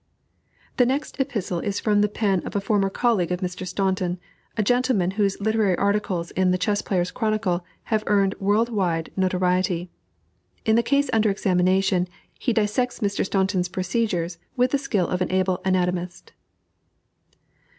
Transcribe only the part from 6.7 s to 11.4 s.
Players' Chronicle have earned world wide notoriety. In the case under